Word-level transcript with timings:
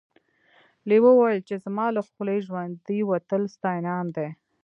لیوه 0.89 1.11
وویل 1.13 1.41
چې 1.49 1.55
زما 1.65 1.85
له 1.95 2.01
خولې 2.09 2.37
ژوندی 2.47 2.99
وتل 3.09 3.41
ستا 3.55 3.69
انعام 3.79 4.07
دی. 4.17 4.29